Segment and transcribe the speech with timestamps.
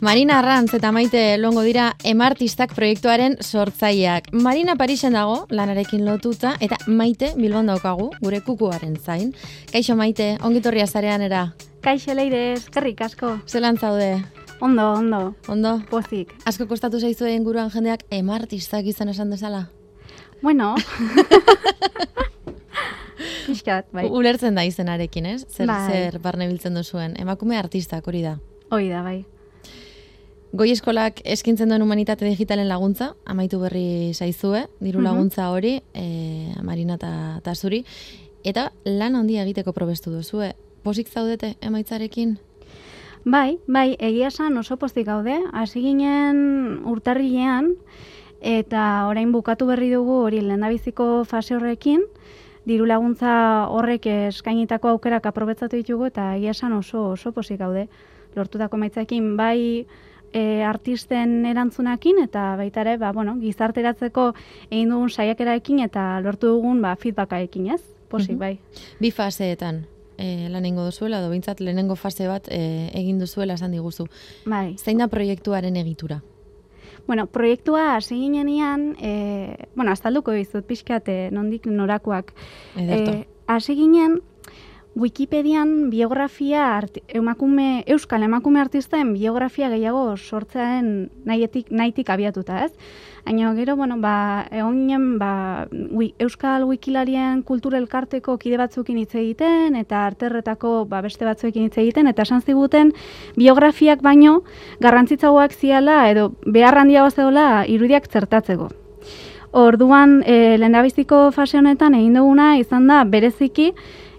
[0.00, 4.30] Marina Arrantz eta Maite longo dira emartistak proiektuaren sortzaileak.
[4.32, 9.34] Marina Parisen dago, lanarekin lotuta, eta Maite Bilbon daukagu, gure kukuaren zain.
[9.72, 11.50] Kaixo Maite, ongitorria zarean era.
[11.84, 13.34] Kaixo leire, eskerrik asko.
[13.46, 14.22] Zelan zaude?
[14.60, 15.34] Ondo, ondo.
[15.48, 15.74] Ondo?
[15.90, 16.32] Pozik.
[16.48, 19.68] Asko kostatu zaizu guruan jendeak emartistak izan esan dezala?
[20.40, 20.74] Bueno.
[23.46, 24.06] Piskat, bai.
[24.08, 25.44] Ulertzen da izenarekin, ez?
[25.48, 25.90] Zer, Bai.
[25.90, 27.16] zer barne biltzen duzuen.
[27.20, 28.38] Emakume artistak hori da.
[28.70, 29.24] Hoi da, bai.
[30.50, 35.04] Goi eskolak eskintzen duen humanitate digitalen laguntza, amaitu berri zaizue, diru Mhm.
[35.04, 37.84] laguntza hori, e, Marina eta zuri,
[38.42, 40.54] eta lan handia egiteko probestu duzue.
[40.82, 42.38] Posik zaudete emaitzarekin?
[43.24, 45.38] Bai, bai, egia esan oso pozik gaude.
[45.52, 47.76] Hasi ginen urtarrilean,
[48.40, 52.00] eta orain bukatu berri dugu hori lehendabiziko fase horrekin,
[52.66, 57.88] diru laguntza horrek eskainitako aukerak aprobetsatu ditugu, eta egia esan oso, oso pozik gaude.
[58.34, 59.86] Lortutako maitzakin bai
[60.32, 64.32] e, artisten erantzunakin eta baita ere, ba, bueno, gizarteratzeko
[64.70, 67.82] egin dugun saiakeraekin eta lortu dugun ba, feedbackaekin, ez?
[68.08, 68.38] Posik, Mhm.
[68.38, 68.58] bai.
[69.00, 69.86] Bi faseetan
[70.18, 74.06] e, lan egingo duzuela, edo bintzat lehenengo fase bat e, egin duzuela esan diguzu.
[74.46, 74.76] Bai.
[74.78, 76.22] Zein da proiektuaren egitura?
[77.06, 82.34] Bueno, proiektua hasi ginenean, e, bueno, azalduko dizut pixkat e, nondik norakoak.
[82.76, 83.10] Ederto.
[83.12, 84.20] E, hasi ginen,
[84.98, 92.72] Wikipedian biografia art, emakume, euskal emakume artisten biografia gehiago sortzearen nahitik, nahitik abiatuta, ez?
[93.24, 99.14] Baina gero, bueno, ba, egon ginen, ba, wi, euskal wikilarien kultura elkarteko kide batzukin hitz
[99.14, 102.90] egiten, eta arterretako ba, beste batzuekin hitz egiten, eta esan ziguten
[103.38, 104.40] biografiak baino
[104.80, 108.72] garrantzitzagoak ziala, edo behar handiago zegoela irudiak zertatzeko.
[109.52, 113.72] Orduan, e, lehendabiziko fase honetan egin duguna izan da bereziki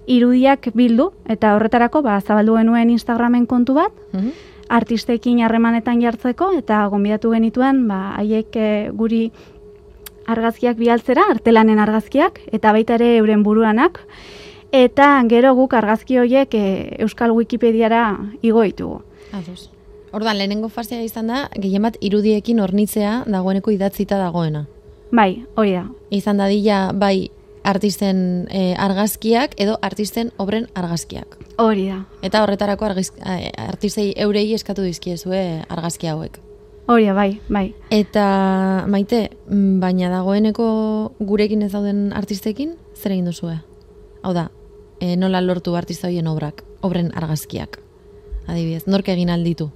[0.08, 4.30] irudiak bildu eta horretarako ba zabaldu genuen Instagramen kontu bat Mhm.
[4.70, 9.32] artistekin harremanetan jartzeko eta gonbidatu genituen ba haiek e, guri
[10.28, 14.00] argazkiak bialtzera, artelanen argazkiak eta baita ere euren buruanak
[14.72, 19.02] eta gero guk argazki horiek e, Euskal Wikipediara igo ditugu.
[19.34, 19.70] Ados.
[20.14, 24.66] Ordan lehenengo fasea izan da, gehien bat irudiekin hornitzea dagoeneko idatzita dagoena.
[25.12, 25.86] Bai, hori da.
[26.10, 27.30] izan dadila bai
[27.64, 31.38] artisten eh, argazkiak edo artisten obren argazkiak.
[31.62, 32.04] Hori da.
[32.26, 36.40] Eta horretarako argiz, eh, artistei eurei eskatu dizkiezue argazki hauek.
[36.88, 37.74] Hori da, bai, bai.
[37.94, 43.60] Eta maite, mm, baina dagoeneko gurekin ez dauden artistekin, zer egin duzue?
[44.24, 44.50] Hau da,
[45.00, 47.80] e, nola lortu artista horien obrak, obren argazkiak.
[48.48, 49.70] Adibidez, nork egin alditu?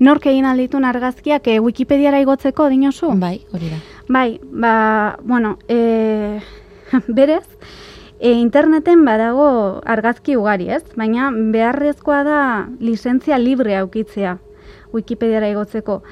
[0.00, 3.12] Nork egin alditun argazkiak e, Wikipediara igotzeko dinozu?
[3.20, 3.78] Bai, hori da.
[4.08, 6.40] Bai, ba, bueno, e,
[7.08, 7.46] berez,
[8.20, 10.84] e, interneten badago argazki ugari, ez?
[10.96, 12.40] Baina beharrezkoa da
[12.80, 14.38] lizentzia libre aukitzea
[14.92, 16.02] Wikipediara igotzeko.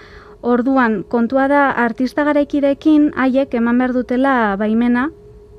[0.41, 5.11] Orduan, kontua da artista garaikidekin haiek eman behar dutela baimena,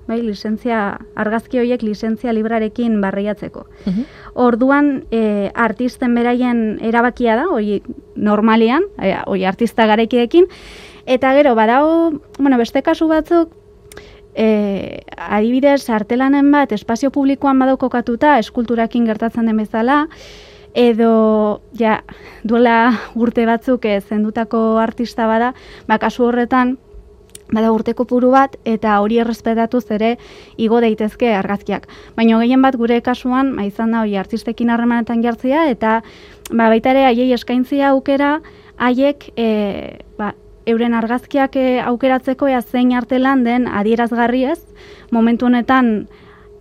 [0.10, 3.68] bai, lizentzia, argazki horiek lizentzia librarekin barriatzeko.
[3.86, 4.08] Mhm.
[4.34, 7.82] Orduan, e, artisten beraien erabakia da, hori
[8.16, 10.50] normalean, e, hori artista garaikidekin,
[11.06, 13.54] eta gero, badago, bueno, beste kasu batzuk,
[14.36, 20.06] e, adibidez, artelanen bat espazio publikoan badaukokatuta, eskulturakin gertatzen den bezala,
[20.74, 22.02] edo, ja,
[22.48, 25.54] duela urte batzuk e, zendutako artista bada,
[25.88, 26.78] ba, kasu horretan,
[27.52, 30.16] bada urteko puru bat, eta hori errespetatuz ere
[30.58, 31.88] igo daitezke argazkiak.
[32.16, 36.00] Baina gehien bat gure kasuan, ba, izan da hori artistekin harremanetan jartzea, eta
[36.52, 38.38] ba, baita ere haiei eskaintzia aukera,
[38.80, 39.50] haiek e,
[40.18, 40.32] ba,
[40.66, 44.60] euren argazkiak e, aukeratzeko ea zein artelan den adierazgarri ez,
[45.12, 46.08] momentu honetan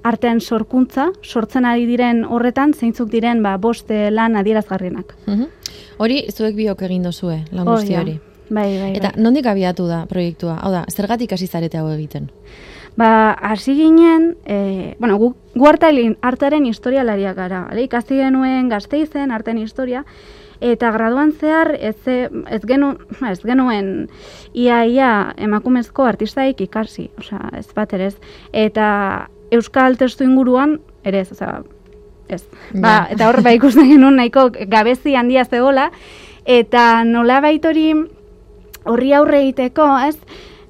[0.02, 5.14] artean sorkuntza, sortzen ari diren horretan, zeintzuk diren ba, boste lan adierazgarrienak.
[5.26, 5.46] Mhm.
[6.00, 8.18] Hori, zuek biok egin dozue, lan guzti hori.
[8.50, 9.22] Bai, bai, Eta bai.
[9.22, 10.56] nondik abiatu da proiektua?
[10.62, 12.30] Hau da, zergatik hasi zarete hau egiten?
[12.96, 17.84] Ba, hasi ginen, e, bueno, gu, gu artaren, historialariak gara, ale?
[17.86, 20.04] ikasi genuen gazteizen artean historia,
[20.60, 22.92] eta graduan zehar ez, ez, genu,
[23.30, 24.08] ez genuen
[24.52, 28.16] ia, ia emakumezko artistaik ikasi, osea, ez bat ere ez.
[28.52, 31.62] Eta euskal testu inguruan, ere ez, osea,
[32.28, 32.44] ez.
[32.74, 33.06] Ba, Ja.
[33.10, 35.90] eta hor, ba, ikusten genuen nahiko gabezi handia zegoela,
[36.44, 37.92] eta nola hori
[38.84, 40.16] horri aurre egiteko, ez,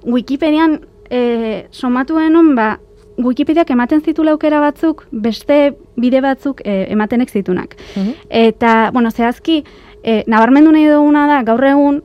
[0.05, 0.81] Wikipedian
[1.11, 2.79] e, somatu genuen, ba,
[3.25, 7.77] Wikipediak ematen zitula aukera batzuk, beste bide batzuk e, ematenek zitunak.
[7.97, 8.15] Mhm.
[8.31, 9.65] Eta, bueno, zehazki,
[10.03, 12.03] e, nabarmendu nahi duguna da, gaur egun,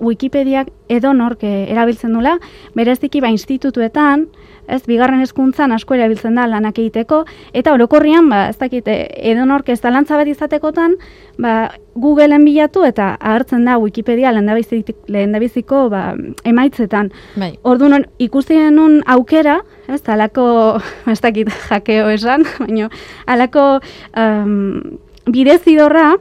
[0.00, 2.36] Wikipediak edo nork eh, erabiltzen dula,
[2.78, 4.28] bereziki ba institutuetan,
[4.68, 7.22] ez, bigarren hezkuntzan asko erabiltzen da lanak egiteko,
[7.56, 10.96] eta orokorrian, ba, ez dakit, eh, edo nork ez talantza bat izatekotan,
[11.38, 16.14] ba, Googleen bilatu eta agertzen da Wikipedia lehen dabiziko ba,
[16.46, 17.10] emaitzetan.
[17.34, 17.56] Bai.
[17.66, 20.78] Orduan ikusi genuen aukera, ez, alako,
[21.12, 22.90] ez dakit jakeo esan, baina
[23.26, 23.66] alako
[24.14, 26.12] um, bidezidorra,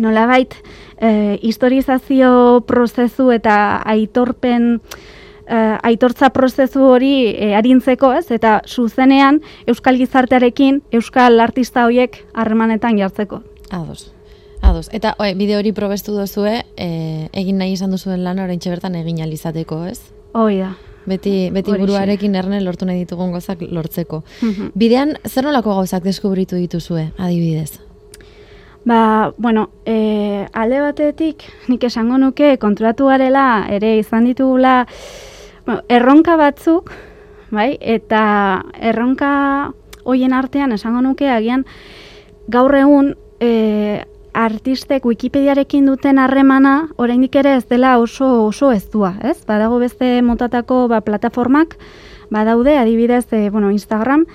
[0.00, 0.54] nolabait,
[1.00, 5.19] e, historizazio prozesu eta aitorpen e,
[5.82, 8.30] aitortza prozesu hori e, arintzeko, ez?
[8.30, 13.42] Eta zuzenean euskal gizartearekin euskal artista horiek harremanetan jartzeko.
[13.70, 14.12] Ados.
[14.62, 14.88] Ados.
[14.92, 19.22] Eta oe, bide hori probestu duzue, e, egin nahi izan duzuen lan orain bertan egin
[19.24, 20.00] alizateko, ez?
[20.32, 20.74] Hoi da.
[21.08, 24.22] Beti, beti buruarekin erne lortu nahi ditugun gozak lortzeko.
[24.42, 24.72] Mhm.
[24.74, 27.80] Bidean, zer nolako gauzak deskubritu dituzue, adibidez?
[28.84, 34.86] Ba, bueno, e, alde batetik, nik esango nuke, kontratu garela, ere izan ditugula,
[35.88, 36.92] erronka batzuk,
[37.50, 38.22] bai, eta
[38.80, 39.72] erronka
[40.04, 41.66] hoien artean esango nuke, agian,
[42.48, 49.40] gaur egun, e, artistek Wikipediarekin duten harremana, oraindik ere ez dela oso oso ezdua, ez?
[49.46, 51.76] Badago beste motatako ba, plataformak,
[52.30, 54.26] badaude, adibidez, e, bueno, Instagram,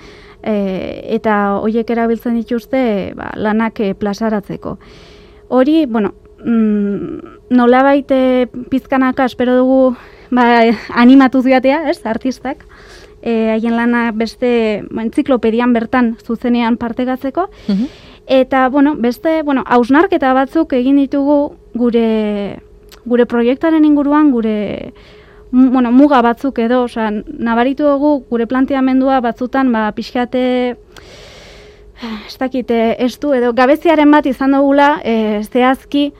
[0.42, 4.76] e, eta hoiek erabiltzen dituzte ba, lanak e, plazaratzeko.
[5.48, 6.12] Hori, bueno,
[6.46, 9.96] mm, nola baite pizkanaka espero dugu
[10.30, 10.62] ba,
[10.94, 12.64] animatu ziatea, ez, artistak,
[13.22, 17.86] e, haien lana beste ba, entziklopedian bertan zuzenean partegatzeko, Mhm.
[18.26, 22.58] Eta, bueno, beste, bueno, hausnarketa batzuk egin ditugu gure,
[23.04, 24.92] gure proiektaren inguruan, gure
[25.52, 30.76] bueno, muga batzuk edo, osea, nabaritu dugu gure planteamendua batzutan, ba, pixkate,
[32.26, 36.12] ez dakite, ez du, edo gabeziaren bat izan dugula, e, zehazki,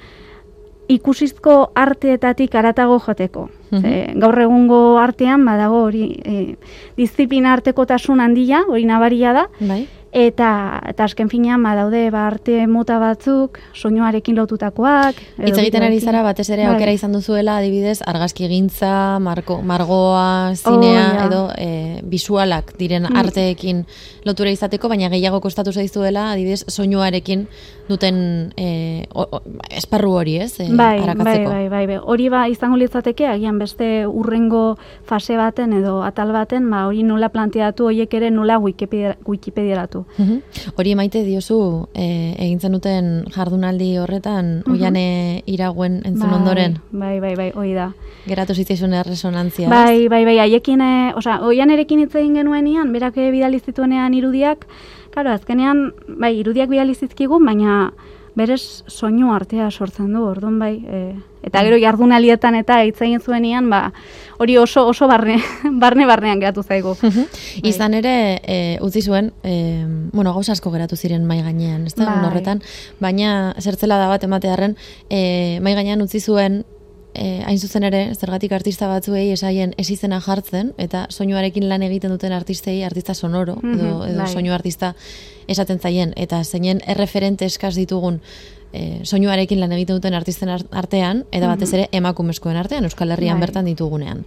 [0.88, 3.48] ikusizko arteetatik aratago joteko.
[3.70, 3.82] Mhm.
[3.82, 6.56] Ze, gaur egungo artean, badago hori, e,
[6.96, 9.86] disiplina artekotasun handia, hori nabaria da, Bai?
[10.16, 15.18] Eta, eta azken finean, badaude ba, arte mota batzuk, soinuarekin lotutakoak.
[15.44, 16.70] Hitz egiten ari zara batez ere Bai.
[16.72, 21.26] aukera izan duzuela adibidez argazki gintza, marko, margoa, zinea Oh, ja.
[21.26, 23.16] edo e, visualak diren Mm.
[23.20, 23.82] arteekin
[24.24, 27.44] lotura izateko, baina gehiago kostatu zaizuela adibidez soinuarekin
[27.86, 30.58] duten e, o, o, esparru hori, ez?
[30.60, 31.50] E, Bai, arakatzeko.
[31.50, 31.98] bai, bai, bai.
[32.02, 37.28] Hori ba izango litzateke agian beste urrengo fase baten edo atal baten, ba hori nola
[37.28, 40.05] planteatu, hoiek ere nola Wikipedia, Wikipediaratu.
[40.18, 40.40] Mhm.
[40.76, 44.72] Hori maite diozu e, egin zenuten jardunaldi horretan Mhm.
[44.72, 47.92] oiane iraguen entzun ondoren Bai, bai, bai, hori da.
[48.26, 49.66] geratu zitzaizun resonantzia.
[49.66, 49.70] ez?
[49.70, 54.14] Bai, bai, bai, haiekin, e, osea, oian erekin hitz egin genuenean, berak eh, bidali zituenean
[54.14, 54.66] irudiak,
[55.12, 57.92] claro, azkenean, bai, irudiak bidali zizkigun, baina
[58.36, 61.00] berez soinu artea sortzen du, orduan bai, e,
[61.46, 63.80] eta gero jardunalietan eta hitz egin zuenean, ba,
[64.42, 65.38] hori oso oso barne,
[65.82, 66.92] barne barnean geratu zaigu.
[67.02, 67.70] Bai.
[67.70, 72.10] Izan ere, e, utzi zuen, e, bueno, gauza asko geratu ziren mai gainean, ez da,
[72.10, 72.28] Bai.
[72.28, 72.60] horretan,
[73.00, 74.76] baina zertzela da bat ematearen,
[75.08, 76.64] e, mai gainean utzi zuen,
[77.16, 82.10] e, hain zuzen ere, zergatik artista batzuei esaien ez izena jartzen, eta soinuarekin lan egiten
[82.12, 84.32] duten artistei, artista sonoro, edo, Mhm, edo bai.
[84.32, 84.94] soinu artista
[85.48, 88.20] esaten zaien, eta zeinen erreferente eskaz ditugun,
[88.72, 93.36] e, soinuarekin lan egiten duten artisten ar- artean, eta batez ere emakumezkoen artean, Euskal Herrian
[93.36, 93.40] Mhm.
[93.40, 93.46] Bai.
[93.46, 94.24] bertan ditugunean.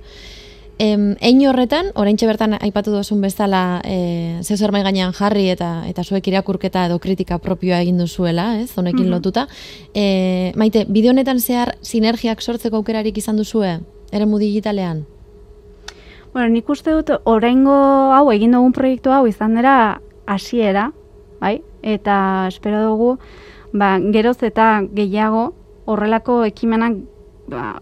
[0.81, 5.83] Em, ein horretan, oraintxe bertan aipatu duzun bezala, e, zeu zer mai gainean jarri eta
[5.89, 9.11] eta zuek irakurketa edo kritika propioa egin duzuela, ez, honekin Mhm.
[9.11, 9.47] lotuta.
[9.93, 13.81] E, maite, bideo honetan zehar sinergiak sortzeko aukerarik izan duzue,
[14.13, 15.05] eremu digitalean?
[16.33, 17.75] Bueno, nik uste dut oraingo
[18.15, 20.93] hau egin dugun proiektu hau izan dela hasiera,
[21.41, 21.61] bai?
[21.83, 23.17] Eta espero dugu
[23.73, 25.53] ba, geroz eta gehiago
[25.85, 26.95] horrelako ekimenak
[27.49, 27.79] ba,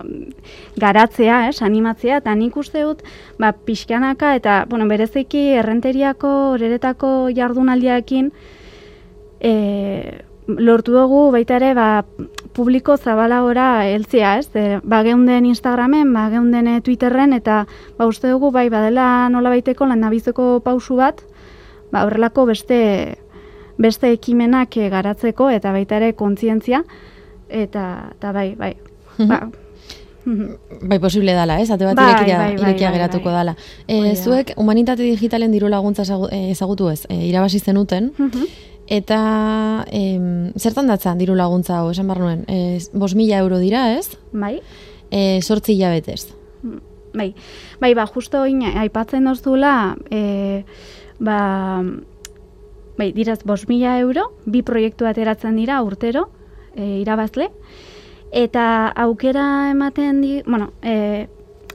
[0.79, 3.03] garatzea, ez, animatzea, eta nik uste dut
[3.39, 8.31] ba, pixkanaka eta bueno, bereziki errenteriako, horeretako jardunaldiaekin
[9.39, 9.53] e,
[10.47, 12.05] lortu dugu baita ere ba,
[12.57, 14.49] publiko zabalagora heltzea, ez?
[14.55, 17.65] E, ba, geunden Instagramen, ba, geunden eh, Twitterren, eta
[17.97, 21.21] ba, uste dugu bai badela nola baiteko landabizeko pausu bat,
[21.91, 22.81] ba, horrelako beste
[23.77, 26.83] beste ekimenak eh, garatzeko eta baita ere kontzientzia
[27.47, 27.83] eta
[28.15, 28.73] eta bai, bai.
[29.17, 29.49] Ba,
[30.25, 30.57] mhm.
[30.89, 31.69] Bai, posible dala, ez?
[31.71, 33.33] Ate bat Bai, irekia, bai, bai, irekia bai, geratuko bai.
[33.33, 33.55] dala.
[33.87, 38.43] E, zuek, humanitate digitalen diru laguntza eh, ezagutu ez, e, irabasi zenuten, Mhm.
[38.87, 43.93] eta em, zertan datza diru laguntza hau, esan behar nuen, e, bos mila euro dira,
[43.97, 44.17] ez?
[44.33, 44.61] bai.
[45.11, 46.27] E, sortzi hilabetez.
[47.13, 47.33] Bai,
[47.79, 50.63] bai, ba, justo oin aipatzen dozula, e,
[51.19, 51.81] ba,
[52.97, 56.29] bai, diraz, bos mila euro, bi proiektu ateratzen dira urtero,
[56.75, 57.49] e, irabazle,
[58.31, 61.27] eta aukera ematen di, bueno, e,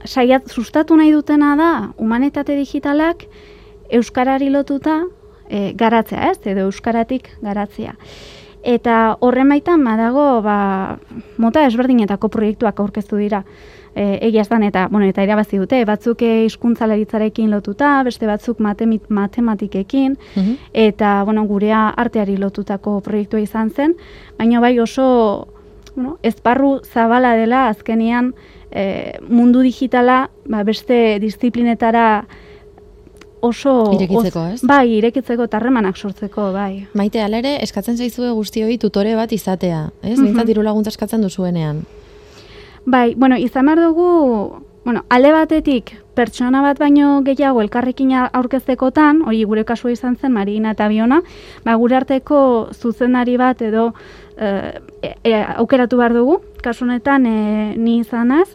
[0.05, 3.25] saiat sustatu nahi dutena da humanitate digitalak
[3.89, 5.03] euskarari lotuta
[5.49, 6.39] e, garatzea, ez?
[6.45, 7.95] Edo euskaratik garatzea.
[8.63, 10.97] Eta horren baitan badago, ba,
[11.37, 13.43] mota ezberdinetako proiektuak aurkeztu dira.
[13.93, 20.55] E, egia eta, bueno, eta irabazi dute, batzuk hizkuntzalaritzarekin lotuta, beste batzuk matemit, matematikekin, mhm.
[20.73, 23.95] eta, bueno, gurea arteari lotutako proiektua izan zen,
[24.37, 25.52] baina bai oso,
[25.95, 28.33] bueno, ezparru zabala dela azkenian
[28.71, 32.25] e, mundu digitala ba, beste disiplinetara
[33.43, 33.91] oso...
[33.93, 34.61] Irekitzeko, ez?
[34.67, 36.85] Bai, irekitzeko tarremanak sortzeko, bai.
[36.97, 40.17] Maite, alere, eskatzen zaizue guztioi tutore bat izatea, ez?
[40.17, 40.45] Mm -hmm.
[40.47, 41.83] diru laguntza eskatzen duzuenean.
[42.85, 49.43] Bai, bueno, izan behar dugu, bueno, ale batetik, pertsona bat baino gehiago elkarrekin aurkeztekotan, hori
[49.49, 51.21] gure kasua izan zen, Marina eta Biona,
[51.65, 53.91] ba, gure arteko zuzenari bat edo
[54.37, 54.49] e,
[55.23, 57.37] e, aukeratu behar dugu, kasunetan e,
[57.77, 58.47] ni izanaz,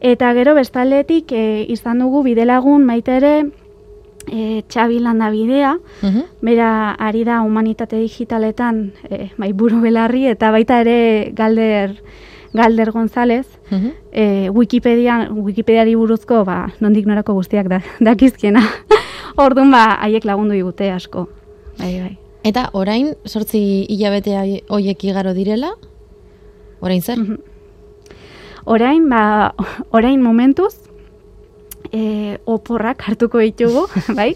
[0.00, 3.34] eta gero bestaldetik e, izan dugu bidelagun maite ere
[4.26, 6.26] e, Txabi landa bidea, mhm.
[6.46, 11.96] bera ari da humanitate digitaletan e, bai buru belarri, eta baita ere galder
[12.52, 13.46] Galder González,
[14.12, 18.62] e, Wikipedia, Wikipediari buruzko, ba, nondik norako guztiak da, dakizkiena.
[19.38, 21.28] Orduan, ba, haiek lagundu digute asko.
[21.78, 22.16] Bai, bai.
[22.44, 23.60] Eta orain, sortzi
[23.92, 24.34] hilabete
[24.72, 25.74] hoiek igaro direla?
[26.80, 27.18] Orain zer?
[27.18, 27.38] Mm
[28.70, 29.54] Orain, ba,
[29.96, 30.74] orain momentuz,
[31.92, 33.86] e, oporrak hartuko ditugu,
[34.18, 34.34] bai?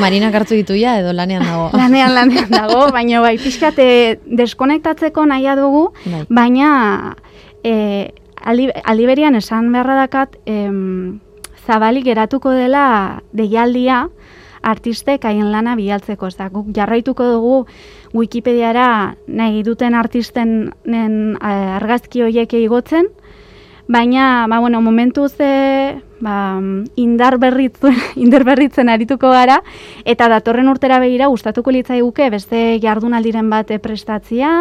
[0.00, 1.70] Marina hartu ditu ja, edo lanean dago.
[1.76, 6.24] lanean, lanean dago, baina bai, pixkate deskonektatzeko nahi dugu, bai.
[6.28, 7.16] baina
[7.64, 11.20] e, aliberian esan beharra dakat, em,
[11.66, 14.08] zabalik geratuko dela deialdia,
[14.62, 16.30] artistek haien lana bialtzeko.
[16.30, 17.56] Ez da, guk jarraituko dugu
[18.14, 23.08] Wikipediara nahi duten artisten eh, argazki horiek igotzen,
[23.88, 26.60] baina, ba, bueno, momentu ze ba,
[26.96, 29.58] indar, berritzen, indar berritzen arituko gara,
[30.08, 34.52] eta datorren urtera begira gustatuko litzai guke beste jardunaldiren bat prestatzia,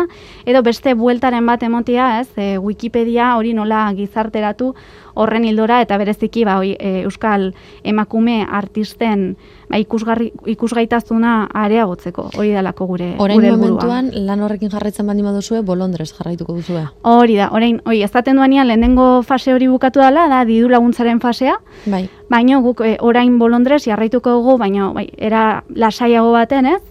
[0.45, 4.73] edo beste bueltaren bat emotia, ez, e, Wikipedia hori nola gizarteratu
[5.13, 7.51] horren hildora, eta bereziki ba, e, Euskal
[7.83, 9.35] emakume artisten
[9.69, 15.61] ba, ikusgarri, ikusgaitazuna areagotzeko, hori dalako gure Orain gure momentuan, lan horrekin jarraitzen bandi baduzue,
[15.67, 16.85] bolondrez jarraituko duzue.
[17.07, 21.19] Hori da, orain, oi, ez daten duanean, lehenengo fase hori bukatu dela, da, didu laguntzaren
[21.23, 21.50] fasea,
[21.85, 22.09] bai.
[22.29, 26.81] baina guk e, orain bolondrez jarraituko dugu, baina bai, era lasaiago baten, ez?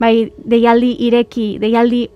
[0.00, 2.08] Bai, deialdi ireki, deialdi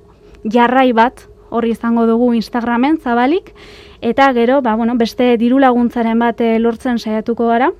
[0.44, 3.54] jarrai bat, horri izango dugu Instagramen, zabalik,
[4.00, 7.73] eta gero, ba, bueno, beste diru laguntzaren bat eh, lortzen saiatuko gara,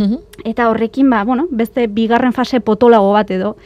[0.00, 0.18] Mhm.
[0.44, 3.56] Eta horrekin, ba, bueno, beste bigarren fase potolago bat edo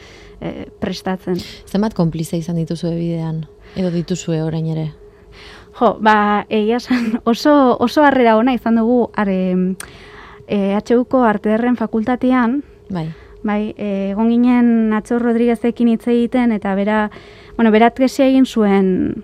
[0.41, 1.37] e, prestatzen.
[1.65, 3.45] Zenbat konplize izan dituzue bidean?
[3.75, 4.89] Edo dituzue orain ere?
[5.75, 9.75] Jo, ba, egia san, oso, oso harrera ona izan dugu are,
[10.47, 13.11] e, HUko arte fakultatean, bai,
[13.43, 17.09] bai egon ginen Atxo Rodriguezekin hitz egiten, eta bera,
[17.57, 19.23] bueno, berat egin zuen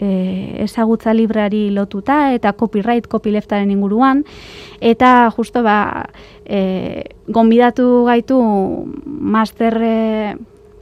[0.00, 4.24] e, ezagutza librari lotuta eta copyright, copyleftaren inguruan.
[4.80, 6.08] Eta justo ba
[6.44, 8.40] e, gonbidatu gaitu
[9.04, 10.36] master e,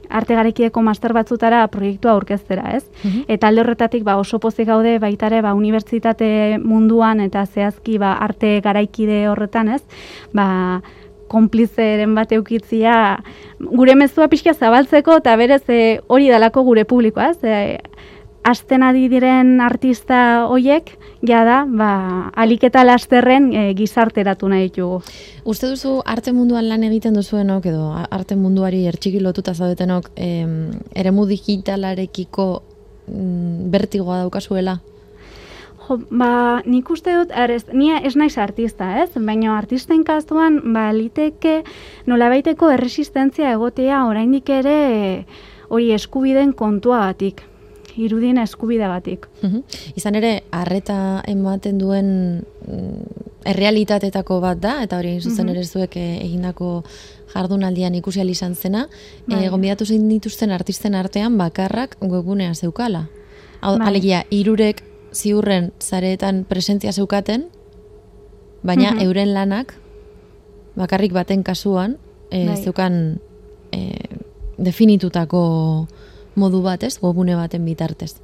[0.09, 2.83] arte garekieko master batzutara proiektua aurkeztera, ez?
[3.03, 3.25] Mhm.
[3.27, 8.59] Eta alde horretatik ba, oso pozik gaude baitare ba, unibertsitate munduan eta zehazki ba, arte
[8.65, 9.83] garaikide horretan, ez?
[10.33, 10.81] Ba,
[11.29, 12.93] konplizeren bat eukitzia
[13.59, 17.43] gure mezua pixka zabaltzeko eta berez e, hori dalako gure publikoa, ez?
[17.43, 17.77] E,
[18.43, 20.93] asten adi diren artista hoiek
[21.25, 25.01] jada ba aliketa lasterren e, gizarteratu nahi ditugu.
[25.43, 31.25] Uste duzu arte munduan lan egiten duzuenok edo arte munduari ertxiki lotuta zaudetenok em, eremu
[31.27, 32.47] digitalarekiko
[33.07, 34.79] mm, bertigoa daukazuela?
[35.87, 39.09] Jo, ba, nik uste dut, ez, ni ez naiz artista, ez?
[39.17, 41.63] Baina artisten kastuan, ba, liteke
[42.07, 44.79] nolabaiteko erresistentzia egotea oraindik ere
[45.69, 47.43] hori eskubiden kontua batik
[47.99, 49.27] irudien eskubide batik.
[49.99, 56.19] Izan ere, arreta ematen duen mm, errealitatetako bat da, eta hori zuzen ere zuek eh,
[56.23, 56.83] egindako
[57.33, 58.87] jardunaldian ikusi izan zena,
[59.27, 59.45] bai.
[59.45, 63.07] e, gombidatu zein dituzten artisten artean bakarrak webgunea zeukala.
[63.61, 63.87] Hau, bai.
[63.87, 67.47] Alegia, irurek ziurren zareetan presentzia zeukaten,
[68.63, 69.75] baina euren lanak
[70.75, 71.97] bakarrik baten kasuan
[72.31, 73.19] e, zeukan
[73.71, 73.79] e,
[74.57, 75.87] definitutako
[76.39, 76.95] modu bat, ez?
[77.03, 78.15] Gobune baten bitartez.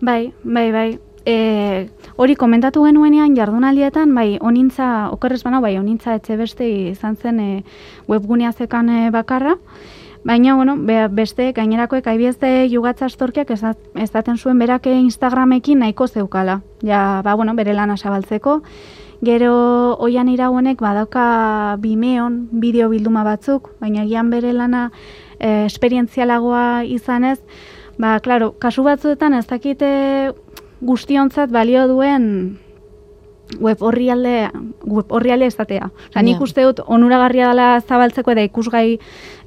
[0.00, 0.88] Bai, bai, bai.
[1.28, 7.40] E, hori komentatu genuenean jardunaldietan, bai, onintza, okerrez bana, bai, onintza etxe beste izan zen
[7.40, 7.48] e,
[8.08, 9.58] webgunea zekan e, bakarra,
[10.24, 13.62] Baina, bueno, be, beste gainerakoek aibiezte jugatza astorkiak ez,
[13.94, 16.60] ez daten zuen berake Instagramekin nahiko zeukala.
[16.82, 18.58] Ja, ba, bueno, bere lana zabaltzeko.
[19.24, 19.52] Gero
[20.04, 24.90] oian irauenek badauka bimeon bideo bilduma batzuk, baina gian bere lana
[25.38, 27.38] e, esperientzialagoa izanez,
[27.98, 29.90] ba, klaro, kasu batzuetan ez dakite
[30.80, 32.58] guztiontzat balio duen
[33.60, 34.50] web orrialde
[34.84, 35.88] web orrialde estatea.
[36.10, 38.98] Osea, nik uste dut onuragarria dela zabaltzeko eta ikusgai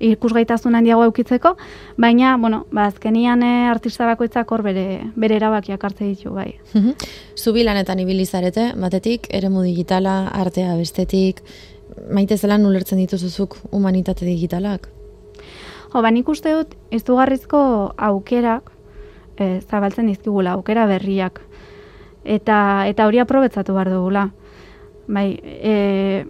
[0.01, 1.53] ikusgaitasun handiago edukitzeko,
[2.01, 6.55] baina bueno, ba azkenian e, artista bakoitzak hor bere bere erabakiak hartze ditu bai.
[6.73, 6.95] Mhm.
[7.37, 11.43] Zubi lanetan ibili zarete, batetik, eremu digitala, artea bestetik,
[12.11, 14.89] maite zelan ulertzen dituzuzuk humanitate digitalak?
[15.91, 17.61] Jo, ba nik uste dut izugarrizko
[17.97, 18.71] aukerak
[19.37, 21.41] e, zabaltzen dizkigula, aukera berriak.
[22.23, 24.29] Eta eta hori aprobetzatu behar dugula.
[25.11, 26.23] Bai, e,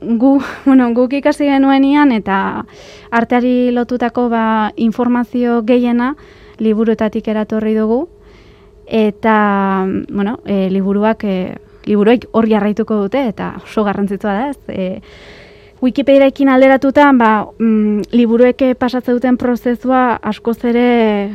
[0.00, 0.32] gu,
[0.68, 2.64] bueno, guk ikasi genuenian eta
[3.10, 6.14] arteari lotutako ba, informazio gehiena
[6.62, 8.06] liburuetatik eratorri dugu
[8.86, 11.36] eta bueno, e, liburuak e,
[11.86, 14.58] liburuek hor jarraituko dute eta oso garrantzitsua da, ez?
[14.68, 15.02] E,
[15.82, 21.34] Wikipediaekin alderatuta, ba, mm, liburuek pasatze duten prozesua askoz ere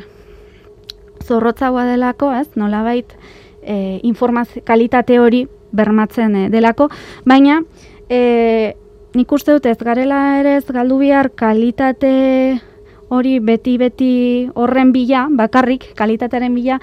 [1.27, 2.48] zorrotzagoa delako, ez?
[2.56, 3.12] Nolabait
[3.62, 5.44] e, informazio kalitate hori
[5.75, 6.88] bermatzen e, delako,
[7.27, 7.60] baina
[8.10, 8.74] e,
[9.18, 12.62] nik uste dut ez garela ere ez galdu behar kalitate
[13.12, 14.13] hori beti-beti
[14.56, 16.80] horren bila, bakarrik kalitatearen bila,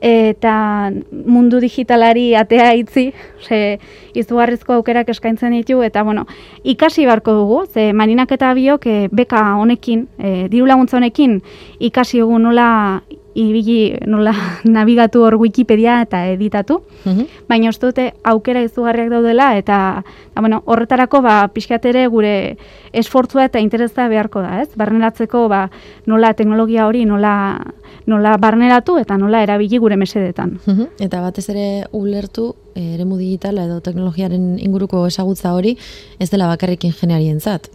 [0.00, 3.78] eta mundu digitalari atea itzi, ze
[4.14, 6.26] izugarrizko aukerak eskaintzen ditu, eta bueno,
[6.64, 11.40] ikasi beharko dugu, ze marinak eta biok e, beka honekin, e, diru laguntza honekin,
[11.80, 13.02] ikasi dugu nola
[13.36, 14.32] ibili, nola
[14.64, 17.26] navigatu hor Wikipedia eta editatu, Mhm.
[17.48, 20.02] baina uste dute aukera izugarriak daudela eta,
[20.32, 22.56] eta bueno, horretarako ba pixkat ere gure
[22.92, 24.70] esfortzua eta interesa beharko da, ez?
[24.76, 25.70] Barneratzeko ba
[26.06, 27.60] nola teknologia hori nola
[28.06, 30.58] nola barneratu eta nola erabili gure mesedetan.
[30.66, 30.86] Mhm.
[31.00, 35.76] Eta batez ere ulertu eh, eremu digitala edo teknologiaren inguruko ezagutza hori
[36.18, 37.68] ez dela bakarrik ingeniarientzat.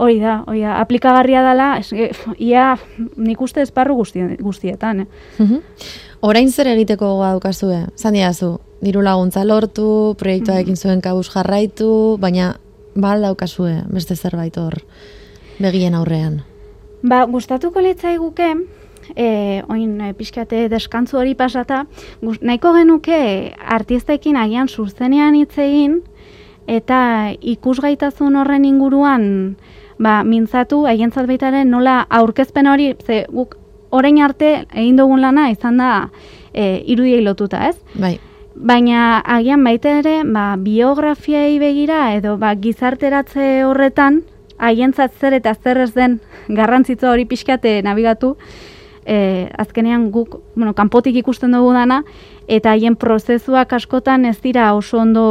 [0.00, 2.08] Hori da, hori da, aplikagarria dela, es, e,
[2.40, 2.72] ia
[3.20, 5.06] nik uste esparru guzti, guztietan, eh?
[5.38, 5.60] Mhm.
[6.24, 7.86] Orain zer egiteko gogoa daukazue?
[7.96, 12.54] Zan diazu, diru laguntza lortu, proiektua ekin zuen kabuz jarraitu, baina
[12.94, 14.80] bal daukazue beste zerbait hor
[15.60, 16.42] begien aurrean.
[17.02, 18.50] Ba, gustatuko litzaiguke,
[19.16, 21.84] e, oin e, pixkate deskantzu hori pasata,
[22.22, 23.20] gust, nahiko genuke
[23.60, 26.00] artistekin agian zuzenean hitz egin
[26.70, 29.56] eta ikusgaitasun horren inguruan
[30.00, 33.56] ba, mintzatu, haientzat baitaren nola aurkezpen hori, ze guk
[33.90, 35.92] orain arte egin dugun lana izan da
[36.52, 37.76] e, irudiei lotuta, ez?
[37.94, 38.16] Bai,
[38.60, 44.20] Baina agian baita ere, ba, biografiai begira edo ba, gizarteratze horretan,
[44.60, 48.34] haientzat zer eta zer ez den garrantzitza hori pixkate nabigatu,
[49.06, 52.02] e, azkenean guk, bueno, kanpotik ikusten dugu dana,
[52.48, 55.24] eta haien prozesuak askotan ez dira oso ondo,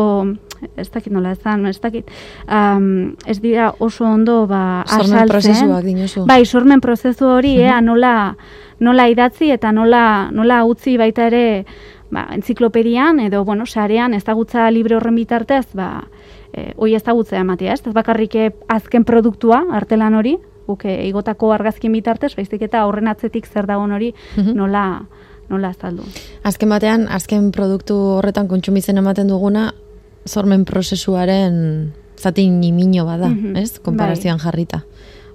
[0.76, 2.10] ez dakit nola ezan, ez dakit,
[2.52, 5.30] um, ez dira oso ondo ba, sormen azaltzen.
[5.30, 6.26] prozesuak dinozu.
[6.26, 8.36] Bai, sormen prozesu hori, ea, nola,
[8.80, 11.66] nola idatzi eta nola, nola utzi baita ere
[12.12, 16.04] ba, entziklopedian edo, bueno, sarean ezagutza libre horren bitartez, ba,
[16.54, 17.82] e, hoi ezagutzea ematea, ez?
[17.86, 23.08] Ez bakarrik eh, azken produktua, artelan hori, guk eh, igotako argazkin bitartez, baizik eta horren
[23.08, 24.56] atzetik zer dagoen hori Mhm.
[24.58, 25.02] nola,
[25.50, 26.04] nola azaldu.
[26.44, 29.72] Azken batean, azken produktu horretan kontsumitzen ematen duguna,
[30.26, 33.80] sormen prozesuaren zati nimino bada, Mhm, ez?
[33.80, 34.84] Konparazioan jarrita.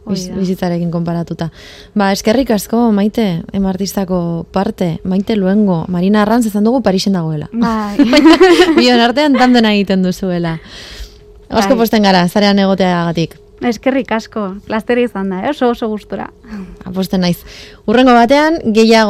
[0.05, 1.51] Hori Biz, bizitzarekin konparatuta.
[1.95, 7.49] Ba, eskerrik asko, maite, emartistako parte, maite luengo, Marina Arranz ezan dugu Parisen dagoela.
[7.53, 7.97] Bai.
[8.77, 10.59] Bion artean tandena egiten duzuela.
[11.49, 11.79] Asko Bai.
[11.79, 13.39] posten gara, zarean egoteagatik.
[13.65, 15.51] Eskerrik asko, plasteri izan da, eh?
[15.51, 16.31] oso oso gustura.
[16.85, 17.39] Aposten naiz.
[17.87, 19.03] Urrengo batean, gehiago